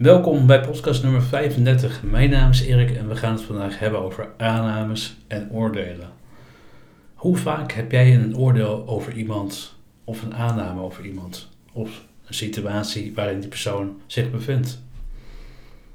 Welkom 0.00 0.46
bij 0.46 0.60
podcast 0.60 1.02
nummer 1.02 1.22
35. 1.22 2.02
Mijn 2.02 2.30
naam 2.30 2.50
is 2.50 2.60
Erik 2.60 2.90
en 2.90 3.08
we 3.08 3.16
gaan 3.16 3.32
het 3.32 3.42
vandaag 3.42 3.78
hebben 3.78 4.00
over 4.00 4.28
aannames 4.36 5.16
en 5.26 5.50
oordelen. 5.50 6.10
Hoe 7.14 7.36
vaak 7.36 7.72
heb 7.72 7.92
jij 7.92 8.14
een 8.14 8.36
oordeel 8.36 8.88
over 8.88 9.12
iemand 9.12 9.74
of 10.04 10.22
een 10.22 10.34
aanname 10.34 10.80
over 10.80 11.04
iemand 11.04 11.48
of 11.72 12.04
een 12.26 12.34
situatie 12.34 13.14
waarin 13.14 13.40
die 13.40 13.48
persoon 13.48 14.00
zich 14.06 14.30
bevindt? 14.30 14.82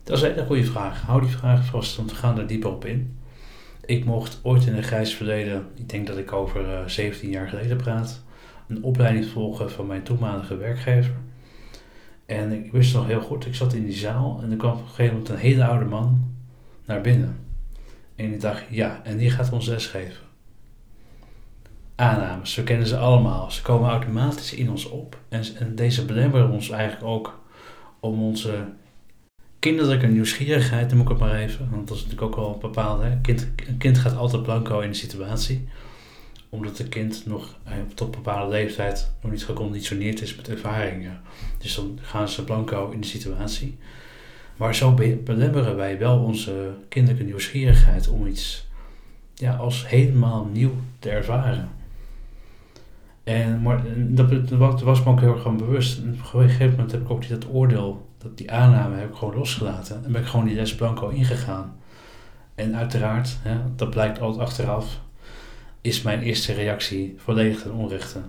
Dat 0.03 0.17
is 0.17 0.23
een 0.23 0.31
hele 0.31 0.45
goede 0.45 0.65
vraag. 0.65 1.01
Hou 1.01 1.21
die 1.21 1.37
vraag 1.37 1.65
vast, 1.65 1.95
want 1.95 2.11
we 2.11 2.17
gaan 2.17 2.39
er 2.39 2.47
dieper 2.47 2.71
op 2.71 2.85
in. 2.85 3.17
Ik 3.85 4.05
mocht 4.05 4.39
ooit 4.43 4.65
in 4.65 4.75
een 4.75 4.83
grijs 4.83 5.13
verleden, 5.13 5.67
ik 5.75 5.89
denk 5.89 6.07
dat 6.07 6.17
ik 6.17 6.33
over 6.33 6.89
17 6.89 7.29
jaar 7.29 7.47
geleden 7.47 7.77
praat, 7.77 8.23
een 8.67 8.83
opleiding 8.83 9.25
volgen 9.25 9.71
van 9.71 9.87
mijn 9.87 10.03
toenmalige 10.03 10.57
werkgever. 10.57 11.15
En 12.25 12.51
ik 12.51 12.71
wist 12.71 12.93
nog 12.93 13.05
heel 13.05 13.21
goed, 13.21 13.45
ik 13.45 13.55
zat 13.55 13.73
in 13.73 13.85
die 13.85 13.93
zaal 13.93 14.39
en 14.43 14.51
er 14.51 14.57
kwam 14.57 14.71
op 14.71 14.81
een 14.81 14.87
gegeven 14.87 15.13
moment 15.13 15.29
een 15.29 15.37
hele 15.37 15.65
oude 15.65 15.85
man 15.85 16.33
naar 16.85 17.01
binnen. 17.01 17.37
En 18.15 18.33
ik 18.33 18.41
dacht, 18.41 18.63
ja, 18.69 19.01
en 19.03 19.17
die 19.17 19.29
gaat 19.29 19.51
ons 19.51 19.67
les 19.67 19.87
geven. 19.87 20.23
Aannames, 21.95 22.55
we 22.55 22.63
kennen 22.63 22.87
ze 22.87 22.97
allemaal. 22.97 23.51
Ze 23.51 23.61
komen 23.61 23.89
automatisch 23.89 24.53
in 24.53 24.69
ons 24.69 24.89
op. 24.89 25.19
En, 25.29 25.75
deze 25.75 26.05
belemmeren 26.05 26.49
ons 26.49 26.69
eigenlijk 26.69 27.03
ook 27.03 27.39
om 27.99 28.23
onze 28.23 28.65
kinderlijke 29.59 30.07
nieuwsgierigheid, 30.07 30.91
noem 30.91 31.01
ik 31.01 31.07
het 31.07 31.17
maar 31.17 31.35
even. 31.35 31.67
Want 31.71 31.87
dat 31.87 31.97
is 31.97 32.03
natuurlijk 32.03 32.31
ook 32.31 32.45
wel 32.45 32.57
bepaald. 32.57 33.01
Hè? 33.01 33.21
Kind, 33.21 33.47
een 33.67 33.77
kind 33.77 33.97
gaat 33.97 34.15
altijd 34.15 34.43
blanco 34.43 34.79
in 34.79 34.89
de 34.89 34.95
situatie 34.95 35.67
omdat 36.55 36.77
het 36.77 36.89
kind 36.89 37.25
nog 37.25 37.57
eh, 37.63 37.73
tot 37.93 38.11
bepaalde 38.11 38.51
leeftijd 38.51 39.11
nog 39.21 39.31
niet 39.31 39.45
geconditioneerd 39.45 40.21
is 40.21 40.35
met 40.35 40.49
ervaringen. 40.49 41.21
Dus 41.57 41.75
dan 41.75 41.99
gaan 42.01 42.29
ze 42.29 42.43
blanco 42.43 42.89
in 42.89 43.01
de 43.01 43.07
situatie. 43.07 43.77
Maar 44.57 44.75
zo 44.75 44.93
belemmeren 45.23 45.75
wij 45.75 45.99
wel 45.99 46.19
onze 46.19 46.73
kinderlijke 46.89 47.27
nieuwsgierigheid 47.27 48.07
om 48.07 48.27
iets 48.27 48.67
ja, 49.33 49.55
als 49.55 49.87
helemaal 49.87 50.49
nieuw 50.51 50.75
te 50.99 51.09
ervaren. 51.09 51.69
En 53.23 53.61
maar 53.61 53.83
dat, 53.97 54.81
was 54.81 55.03
me 55.03 55.11
ook 55.11 55.19
heel 55.19 55.31
erg 55.33 55.41
gewoon 55.41 55.57
bewust. 55.57 55.99
Op 55.99 56.05
een 56.05 56.17
gegeven 56.23 56.69
moment 56.69 56.91
heb 56.91 57.01
ik 57.01 57.09
ook 57.09 57.29
dat 57.29 57.47
oordeel, 57.51 58.09
dat 58.17 58.37
die 58.37 58.51
aanname 58.51 58.95
heb 58.95 59.09
ik 59.09 59.15
gewoon 59.15 59.35
losgelaten. 59.35 60.03
En 60.05 60.11
ben 60.11 60.21
ik 60.21 60.27
gewoon 60.27 60.45
die 60.45 60.55
les 60.55 60.75
blanco 60.75 61.07
ingegaan. 61.07 61.75
En 62.55 62.75
uiteraard, 62.75 63.37
hè, 63.41 63.57
dat 63.75 63.89
blijkt 63.89 64.19
altijd 64.19 64.47
achteraf, 64.47 64.99
is 65.85 66.01
mijn 66.01 66.21
eerste 66.21 66.53
reactie 66.53 67.15
volledig 67.17 67.61
ten 67.61 67.71
onrechte. 67.71 68.19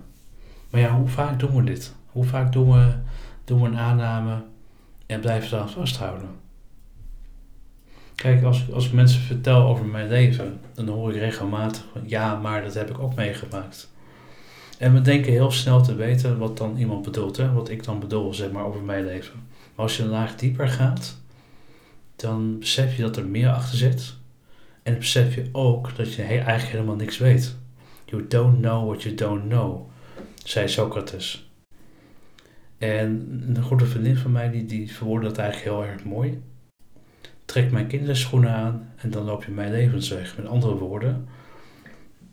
Maar 0.71 0.81
ja, 0.81 0.97
hoe 0.97 1.09
vaak 1.09 1.39
doen 1.39 1.57
we 1.57 1.65
dit? 1.65 1.95
Hoe 2.07 2.25
vaak 2.25 2.53
doen 2.53 2.73
we, 2.73 2.93
doen 3.45 3.63
we 3.63 3.69
een 3.69 3.79
aanname 3.79 4.43
en 5.07 5.21
blijven 5.21 5.51
dan 5.51 5.71
vasthouden? 5.71 6.29
Kijk, 8.15 8.43
als, 8.45 8.73
als 8.73 8.87
ik 8.87 8.93
mensen 8.93 9.21
vertel 9.21 9.67
over 9.67 9.85
mijn 9.85 10.09
leven, 10.09 10.61
dan 10.75 10.89
hoor 10.89 11.11
ik 11.11 11.21
regelmatig 11.21 11.85
van 11.93 12.03
ja, 12.07 12.37
maar 12.37 12.63
dat 12.63 12.75
heb 12.75 12.91
ik 12.91 12.99
ook 12.99 13.15
meegemaakt. 13.15 13.91
En 14.79 14.95
we 14.95 15.01
denken 15.01 15.33
heel 15.33 15.51
snel 15.51 15.83
te 15.83 15.95
weten 15.95 16.39
wat 16.39 16.57
dan 16.57 16.77
iemand 16.77 17.03
bedoelt, 17.03 17.37
hè? 17.37 17.53
wat 17.53 17.69
ik 17.69 17.85
dan 17.85 18.01
bedoel, 18.01 18.35
zeg 18.35 18.51
maar, 18.51 18.65
over 18.65 18.83
mijn 18.83 19.05
leven. 19.05 19.35
Maar 19.75 19.85
als 19.85 19.97
je 19.97 20.03
een 20.03 20.09
laag 20.09 20.37
dieper 20.37 20.69
gaat, 20.69 21.17
dan 22.17 22.59
besef 22.59 22.97
je 22.97 23.03
dat 23.03 23.17
er 23.17 23.27
meer 23.27 23.51
achter 23.51 23.79
zit. 23.79 24.15
En 24.87 24.99
besef 24.99 25.35
je 25.35 25.49
ook 25.53 25.97
dat 25.97 26.15
je 26.15 26.23
eigenlijk 26.23 26.63
helemaal 26.63 26.97
niks 26.97 27.19
weet. 27.19 27.57
You 28.05 28.27
don't 28.29 28.61
know 28.61 28.87
what 28.87 29.03
you 29.03 29.15
don't 29.15 29.49
know, 29.49 29.91
zei 30.45 30.69
Socrates. 30.69 31.51
En 32.79 33.43
een 33.55 33.63
goede 33.63 33.87
vriendin 33.87 34.17
van 34.17 34.33
mij, 34.33 34.51
die, 34.51 34.67
die 34.67 34.93
verwoordde 34.93 35.29
dat 35.29 35.39
eigenlijk 35.39 35.77
heel 35.77 35.85
erg 35.93 36.05
mooi. 36.05 36.43
Trek 37.45 37.71
mijn 37.71 37.87
kinderen 37.87 38.17
schoenen 38.17 38.51
aan 38.51 38.93
en 38.97 39.11
dan 39.11 39.25
loop 39.25 39.45
je 39.45 39.51
mijn 39.51 39.71
levensweg. 39.71 40.37
Met 40.37 40.47
andere 40.47 40.75
woorden, 40.75 41.29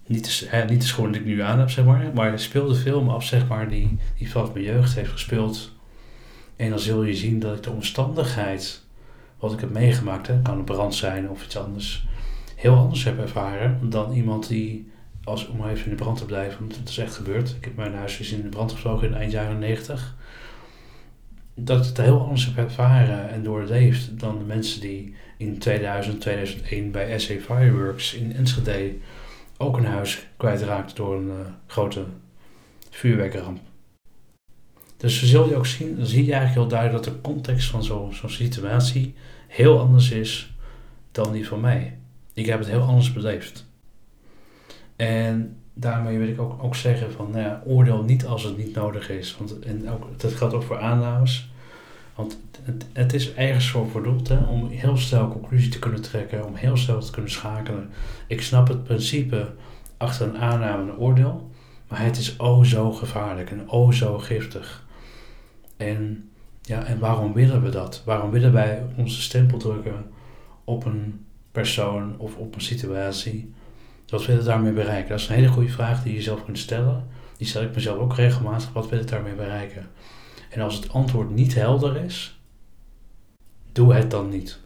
niet 0.05 0.25
de, 0.25 0.65
niet 0.67 0.81
de 0.81 0.87
schoenen 0.87 1.11
die 1.13 1.21
ik 1.21 1.27
nu 1.27 1.41
aan 1.41 1.59
heb, 1.59 1.69
zeg 1.69 1.85
maar, 1.85 2.11
maar 2.13 2.39
speel 2.39 2.67
de 2.67 2.75
film 2.75 3.09
af, 3.09 3.25
zeg 3.25 3.47
maar, 3.47 3.69
die, 3.69 3.97
die 4.17 4.31
vanaf 4.31 4.53
mijn 4.53 4.65
jeugd 4.65 4.95
heeft 4.95 5.11
gespeeld. 5.11 5.71
En 6.55 6.69
dan 6.69 6.79
zul 6.79 7.03
je 7.03 7.15
zien 7.15 7.39
dat 7.39 7.57
ik 7.57 7.63
de 7.63 7.71
omstandigheid, 7.71 8.83
wat 9.39 9.53
ik 9.53 9.59
heb 9.59 9.71
meegemaakt, 9.71 10.27
hè, 10.27 10.41
kan 10.41 10.57
een 10.57 10.63
brand 10.63 10.95
zijn 10.95 11.29
of 11.29 11.45
iets 11.45 11.57
anders, 11.57 12.05
heel 12.63 12.77
anders 12.77 13.03
heb 13.03 13.19
ervaren 13.19 13.89
dan 13.89 14.13
iemand 14.13 14.47
die, 14.47 14.91
als, 15.23 15.47
om 15.47 15.67
even 15.67 15.83
in 15.83 15.89
de 15.89 16.03
brand 16.03 16.17
te 16.17 16.25
blijven, 16.25 16.59
want 16.59 16.75
het 16.75 16.89
is 16.89 16.97
echt 16.97 17.15
gebeurd. 17.15 17.49
Ik 17.49 17.63
heb 17.63 17.75
mijn 17.75 17.93
huis 17.93 18.17
dus 18.17 18.31
in 18.31 18.41
de 18.41 18.49
brand 18.49 18.71
gevlogen 18.71 19.07
in 19.07 19.13
eind 19.13 19.31
jaren 19.31 19.59
90. 19.59 20.15
Dat 21.55 21.79
ik 21.79 21.85
het 21.85 21.97
heel 21.97 22.21
anders 22.21 22.45
heb 22.45 22.57
ervaren 22.57 23.29
en 23.29 23.43
doorleefd 23.43 24.19
dan 24.19 24.37
de 24.37 24.43
mensen 24.43 24.81
die 24.81 25.15
in 25.37 25.57
2000, 25.57 26.21
2001 26.21 26.91
bij 26.91 27.19
SA 27.19 27.33
Fireworks 27.33 28.13
in 28.13 28.35
Enschede 28.35 28.95
ook 29.57 29.77
een 29.77 29.85
huis 29.85 30.27
kwijtraakten 30.37 30.95
door 30.95 31.15
een 31.15 31.27
uh, 31.27 31.33
grote 31.67 32.05
vuurwerkramp. 32.89 33.59
Dus 34.97 35.23
zul 35.23 35.49
je 35.49 35.55
ook 35.55 35.65
zien, 35.65 35.97
dan 35.97 36.05
zie 36.05 36.25
je 36.25 36.31
eigenlijk 36.31 36.59
heel 36.59 36.77
duidelijk 36.77 37.03
dat 37.03 37.13
de 37.13 37.21
context 37.21 37.69
van 37.69 37.83
zo'n 37.83 38.13
situatie 38.25 39.15
heel 39.47 39.79
anders 39.79 40.11
is 40.11 40.53
dan 41.11 41.31
die 41.31 41.47
van 41.47 41.59
mij. 41.59 41.97
Ik 42.33 42.45
heb 42.45 42.59
het 42.59 42.67
heel 42.67 42.81
anders 42.81 43.13
beleefd. 43.13 43.65
En 44.95 45.57
daarmee 45.73 46.17
wil 46.17 46.27
ik 46.27 46.41
ook, 46.41 46.63
ook 46.63 46.75
zeggen 46.75 47.11
van, 47.11 47.31
nou 47.31 47.43
ja, 47.43 47.61
oordeel 47.65 48.03
niet 48.03 48.25
als 48.25 48.43
het 48.43 48.57
niet 48.57 48.75
nodig 48.75 49.09
is. 49.09 49.37
Want, 49.37 49.59
en 49.59 49.89
ook, 49.89 50.19
dat 50.19 50.33
geldt 50.33 50.53
ook 50.53 50.63
voor 50.63 50.79
aannames. 50.79 51.51
Want 52.15 52.39
het, 52.61 52.85
het 52.93 53.13
is 53.13 53.33
ergens 53.33 53.69
voor 53.69 53.87
bedoeld 53.87 54.27
hè, 54.27 54.37
om 54.37 54.67
heel 54.67 54.97
snel 54.97 55.27
conclusie 55.27 55.71
te 55.71 55.79
kunnen 55.79 56.01
trekken, 56.01 56.45
om 56.45 56.55
heel 56.55 56.77
snel 56.77 56.99
te 56.99 57.11
kunnen 57.11 57.31
schakelen. 57.31 57.89
Ik 58.27 58.41
snap 58.41 58.67
het 58.67 58.83
principe 58.83 59.53
achter 59.97 60.27
een 60.27 60.37
aanname 60.37 60.81
en 60.81 60.89
een 60.89 60.97
oordeel, 60.97 61.51
maar 61.87 62.03
het 62.03 62.17
is 62.17 62.39
o 62.39 62.63
zo 62.63 62.91
gevaarlijk 62.91 63.51
en 63.51 63.69
o 63.69 63.91
zo 63.91 64.17
giftig. 64.19 64.85
En, 65.77 66.29
ja, 66.61 66.83
en 66.83 66.99
waarom 66.99 67.33
willen 67.33 67.63
we 67.63 67.69
dat? 67.69 68.01
Waarom 68.05 68.31
willen 68.31 68.53
wij 68.53 68.83
onze 68.95 69.21
stempel 69.21 69.57
drukken 69.57 70.05
op 70.63 70.85
een 70.85 71.25
persoon 71.53 72.15
of 72.17 72.35
op 72.35 72.55
een 72.55 72.61
situatie. 72.61 73.53
Wat 74.07 74.25
wil 74.25 74.35
je 74.35 74.43
daarmee 74.43 74.71
bereiken? 74.71 75.09
Dat 75.09 75.19
is 75.19 75.27
een 75.27 75.35
hele 75.35 75.47
goede 75.47 75.69
vraag 75.69 76.03
die 76.03 76.11
je 76.11 76.17
jezelf 76.17 76.45
kunt 76.45 76.57
stellen. 76.57 77.07
Die 77.37 77.47
stel 77.47 77.63
ik 77.63 77.75
mezelf 77.75 77.97
ook 77.97 78.15
regelmatig. 78.15 78.73
Wat 78.73 78.89
wil 78.89 78.99
ik 78.99 79.07
daarmee 79.07 79.33
bereiken? 79.33 79.89
En 80.49 80.61
als 80.61 80.75
het 80.75 80.91
antwoord 80.91 81.29
niet 81.29 81.53
helder 81.53 81.95
is, 81.95 82.39
doe 83.71 83.93
het 83.93 84.11
dan 84.11 84.29
niet. 84.29 84.59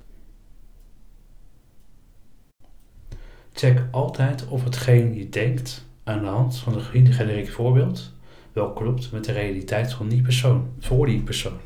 Check 3.54 3.84
altijd 3.92 4.48
of 4.48 4.64
hetgeen 4.64 5.16
je 5.16 5.30
denkt 5.30 5.86
aan 6.04 6.20
de 6.20 6.28
hand 6.28 6.58
van 6.58 6.74
een 6.94 7.14
generiek 7.14 7.50
voorbeeld 7.50 8.12
wel 8.58 8.74
klopt 8.74 9.12
met 9.12 9.26
de 9.26 9.32
realiteit 9.32 9.94
van 9.94 10.08
die 10.08 10.22
persoon, 10.22 10.68
voor 10.80 11.06
die 11.06 11.22
persoon. 11.22 11.58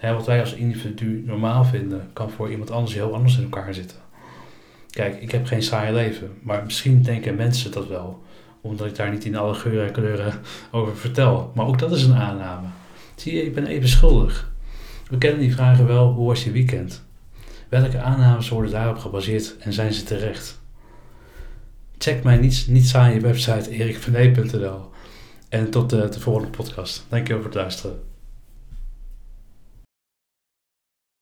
wat 0.00 0.26
wij 0.26 0.40
als 0.40 0.54
individu 0.54 1.22
normaal 1.26 1.64
vinden, 1.64 2.10
kan 2.12 2.30
voor 2.30 2.50
iemand 2.50 2.70
anders 2.70 2.94
heel 2.94 3.14
anders 3.14 3.36
in 3.36 3.42
elkaar 3.42 3.74
zitten. 3.74 4.07
Kijk, 4.90 5.20
ik 5.20 5.30
heb 5.30 5.46
geen 5.46 5.62
saai 5.62 5.92
leven, 5.92 6.30
maar 6.42 6.64
misschien 6.64 7.02
denken 7.02 7.34
mensen 7.34 7.72
dat 7.72 7.86
wel, 7.86 8.22
omdat 8.60 8.86
ik 8.86 8.96
daar 8.96 9.10
niet 9.10 9.24
in 9.24 9.36
alle 9.36 9.54
geuren 9.54 9.86
en 9.86 9.92
kleuren 9.92 10.32
over 10.70 10.96
vertel. 10.96 11.52
Maar 11.54 11.66
ook 11.66 11.78
dat 11.78 11.92
is 11.92 12.02
een 12.02 12.14
aanname. 12.14 12.66
Zie 13.14 13.34
je, 13.34 13.42
ik 13.42 13.54
ben 13.54 13.66
even 13.66 13.88
schuldig. 13.88 14.52
We 15.10 15.18
kennen 15.18 15.40
die 15.40 15.54
vragen 15.54 15.86
wel, 15.86 16.12
hoe 16.12 16.26
was 16.26 16.44
je 16.44 16.50
weekend? 16.50 17.04
Welke 17.68 18.00
aannames 18.00 18.48
worden 18.48 18.70
daarop 18.70 18.98
gebaseerd 18.98 19.56
en 19.58 19.72
zijn 19.72 19.92
ze 19.92 20.02
terecht? 20.02 20.60
Check 21.98 22.22
mijn 22.22 22.40
niet, 22.40 22.66
niet 22.68 22.88
saaie 22.88 23.20
website 23.20 23.70
erikvernee.nl 23.70 24.90
en 25.48 25.70
tot 25.70 25.90
de, 25.90 26.08
de 26.08 26.20
volgende 26.20 26.50
podcast. 26.50 27.06
Dankjewel 27.08 27.42
voor 27.42 27.50
het 27.50 27.60
luisteren. 27.60 28.07